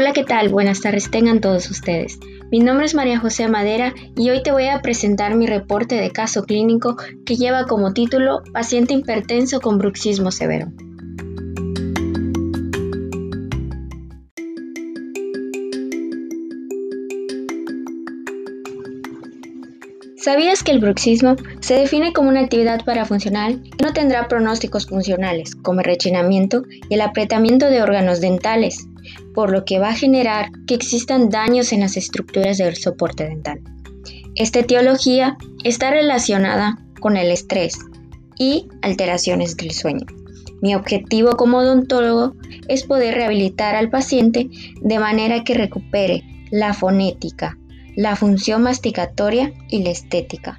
[0.00, 0.48] Hola, ¿qué tal?
[0.48, 2.20] Buenas tardes tengan todos ustedes.
[2.52, 6.12] Mi nombre es María José Madera y hoy te voy a presentar mi reporte de
[6.12, 10.68] caso clínico que lleva como título Paciente hipertenso con bruxismo severo.
[20.16, 25.54] ¿Sabías que el bruxismo se define como una actividad parafuncional que no tendrá pronósticos funcionales,
[25.56, 28.87] como el rechinamiento y el apretamiento de órganos dentales,
[29.34, 33.60] por lo que va a generar que existan daños en las estructuras del soporte dental?
[34.34, 37.78] Esta etiología está relacionada con el estrés
[38.38, 40.06] y alteraciones del sueño.
[40.60, 42.34] Mi objetivo como odontólogo
[42.68, 44.48] es poder rehabilitar al paciente
[44.80, 47.56] de manera que recupere la fonética,
[47.96, 50.58] la función masticatoria y la estética.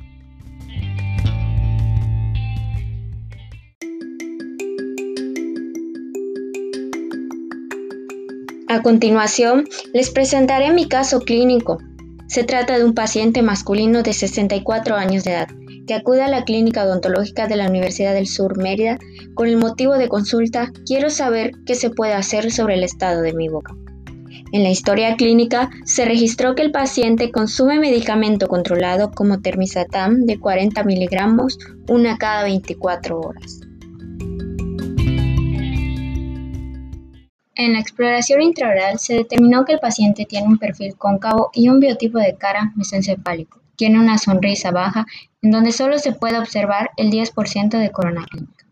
[8.71, 11.79] A continuación, les presentaré mi caso clínico.
[12.27, 15.47] Se trata de un paciente masculino de 64 años de edad
[15.87, 18.99] que acude a la clínica odontológica de la Universidad del Sur Mérida
[19.33, 23.33] con el motivo de consulta Quiero saber qué se puede hacer sobre el estado de
[23.33, 23.73] mi boca.
[24.51, 30.39] En la historia clínica se registró que el paciente consume medicamento controlado como termisatam de
[30.39, 33.61] 40 miligramos una cada 24 horas.
[37.59, 41.81] En la exploración intraoral se determinó que el paciente tiene un perfil cóncavo y un
[41.81, 43.59] biotipo de cara mesencefálico.
[43.75, 45.05] Tiene una sonrisa baja
[45.41, 48.65] en donde solo se puede observar el 10% de corona clínica.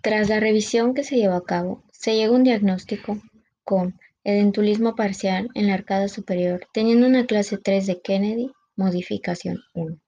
[0.00, 3.18] Tras la revisión que se llevó a cabo, se llegó a un diagnóstico
[3.64, 9.98] con Edentulismo parcial en la arcada superior, teniendo una clase 3 de Kennedy, modificación 1.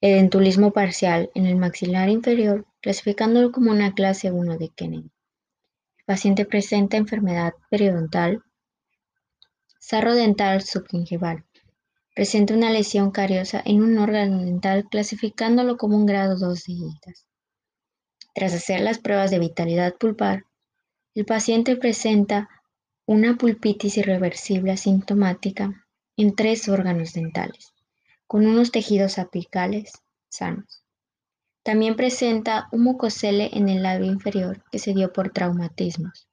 [0.00, 5.10] Edentulismo parcial en el maxilar inferior, clasificándolo como una clase 1 de Kennedy.
[6.06, 8.42] Paciente presenta enfermedad periodontal,
[9.80, 11.46] sarro dental subgingival.
[12.14, 17.26] Presenta una lesión cariosa en un órgano dental, clasificándolo como un grado 2 de heridas.
[18.34, 20.44] Tras hacer las pruebas de vitalidad pulpar,
[21.14, 22.50] el paciente presenta
[23.06, 25.86] una pulpitis irreversible asintomática
[26.18, 27.72] en tres órganos dentales,
[28.26, 29.90] con unos tejidos apicales
[30.28, 30.83] sanos.
[31.64, 36.28] También presenta un mucosele en el labio inferior que se dio por traumatismos.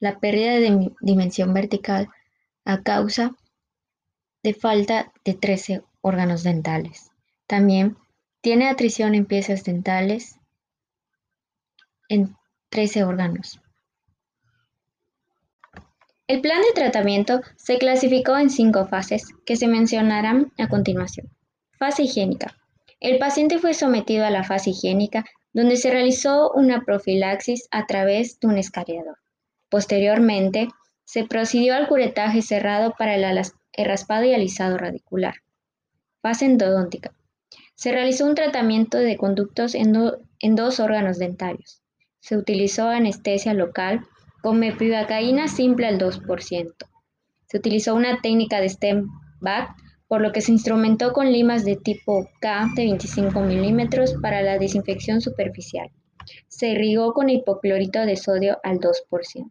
[0.00, 2.08] La pérdida de dimensión vertical
[2.64, 3.36] a causa
[4.42, 7.10] de falta de 13 órganos dentales.
[7.46, 7.98] También
[8.40, 10.40] tiene atrición en piezas dentales
[12.08, 12.34] en
[12.70, 13.60] 13 órganos.
[16.28, 21.28] El plan de tratamiento se clasificó en cinco fases, que se mencionarán a continuación.
[21.78, 22.56] Fase higiénica.
[23.00, 28.40] El paciente fue sometido a la fase higiénica, donde se realizó una profilaxis a través
[28.40, 29.18] de un escariador.
[29.68, 30.68] Posteriormente,
[31.04, 33.42] se procedió al curetaje cerrado para el,
[33.86, 35.36] raspado y alisado radicular.
[36.20, 37.12] Fase endodóntica.
[37.74, 39.92] Se realizó un tratamiento de conductos en,
[40.56, 41.82] dos órganos dentarios.
[42.20, 44.06] Se utilizó anestesia local
[44.42, 46.74] con mepivacaína simple al 2%.
[47.46, 49.08] Se utilizó una técnica de stem
[49.40, 49.76] back,
[50.08, 54.58] por lo que se instrumentó con limas de tipo K de 25 milímetros para la
[54.58, 55.90] desinfección superficial.
[56.48, 59.50] Se irrigó con hipoclorito de sodio al 2%.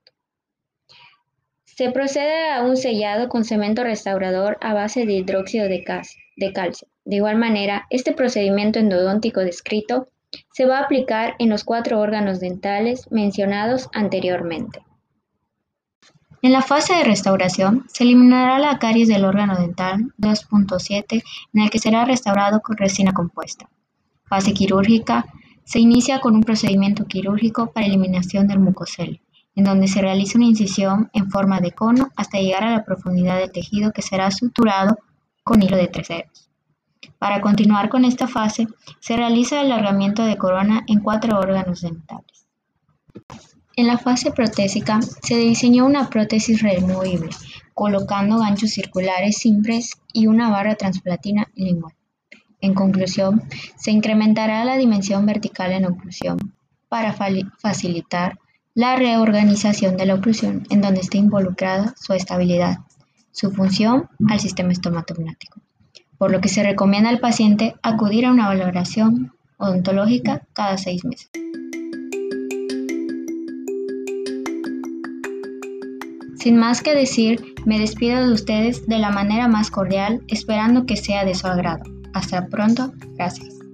[1.64, 5.84] Se procede a un sellado con cemento restaurador a base de hidróxido de,
[6.38, 6.88] de calcio.
[7.04, 10.08] De igual manera, este procedimiento endodóntico descrito
[10.54, 14.84] se va a aplicar en los cuatro órganos dentales mencionados anteriormente.
[16.46, 21.24] En la fase de restauración, se eliminará la caries del órgano dental 2.7
[21.54, 23.68] en el que será restaurado con resina compuesta.
[24.26, 25.26] Fase quirúrgica,
[25.64, 29.22] se inicia con un procedimiento quirúrgico para eliminación del mucosel,
[29.56, 33.40] en donde se realiza una incisión en forma de cono hasta llegar a la profundidad
[33.40, 35.00] del tejido que será suturado
[35.44, 36.52] con hilo de tres ceros.
[37.18, 38.68] Para continuar con esta fase,
[39.00, 42.46] se realiza el alargamiento de corona en cuatro órganos dentales.
[43.76, 47.30] En la fase protésica, se diseñó una prótesis removible,
[47.74, 51.94] colocando ganchos circulares simples y una barra transplatina lingual.
[52.62, 53.44] En conclusión,
[53.78, 56.54] se incrementará la dimensión vertical en oclusión
[56.88, 57.14] para
[57.60, 58.40] facilitar
[58.74, 62.80] la reorganización de la oclusión en donde esté involucrada su estabilidad,
[63.32, 65.62] su función al sistema estomatognático
[66.18, 71.30] por lo que se recomienda al paciente acudir a una valoración odontológica cada seis meses.
[76.46, 80.96] Sin más que decir, me despido de ustedes de la manera más cordial, esperando que
[80.96, 81.84] sea de su agrado.
[82.14, 83.65] Hasta pronto, gracias.